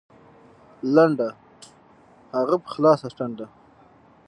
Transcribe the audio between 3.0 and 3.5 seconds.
ټنډه